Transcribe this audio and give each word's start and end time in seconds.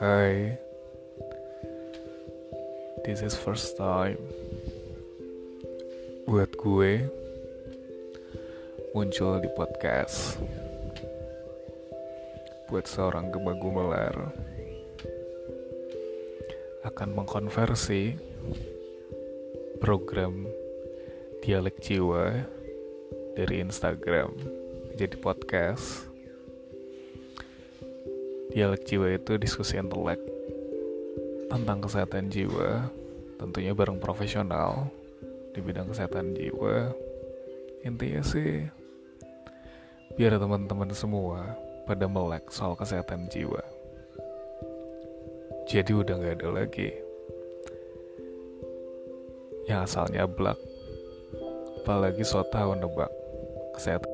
Hai 0.00 0.56
This 3.04 3.20
is 3.20 3.36
first 3.36 3.76
time. 3.76 4.16
Buat 6.24 6.56
gue 6.56 7.04
Muncul 8.96 9.44
di 9.44 9.52
podcast. 9.52 10.40
Buat 12.72 12.88
seorang 12.88 13.28
gema 13.28 13.52
gumelar 13.60 14.32
Akan 16.88 17.12
mengkonversi 17.12 18.16
Program 19.84 20.48
Dialek 21.44 21.76
Jiwa 21.84 22.40
Dari 23.36 23.60
Instagram 23.60 24.32
Jadi 24.96 25.20
podcast 25.20 26.09
Dialek 28.50 28.82
jiwa 28.82 29.14
itu 29.14 29.38
diskusi 29.38 29.78
intelek 29.78 30.18
tentang 31.46 31.78
kesehatan 31.82 32.30
jiwa, 32.30 32.90
tentunya 33.38 33.70
bareng 33.70 34.02
profesional 34.02 34.90
di 35.54 35.62
bidang 35.62 35.86
kesehatan 35.86 36.34
jiwa. 36.34 36.90
Intinya 37.86 38.22
sih, 38.26 38.66
biar 40.18 40.34
teman-teman 40.38 40.90
semua 40.90 41.54
pada 41.86 42.10
melek 42.10 42.50
soal 42.50 42.74
kesehatan 42.74 43.30
jiwa. 43.30 43.62
Jadi 45.70 45.94
udah 45.94 46.18
gak 46.18 46.42
ada 46.42 46.48
lagi 46.50 46.90
yang 49.70 49.86
asalnya 49.86 50.26
blak, 50.26 50.58
apalagi 51.86 52.26
so 52.26 52.42
tau 52.50 52.74
nebak 52.74 53.14
kesehatan 53.78 54.10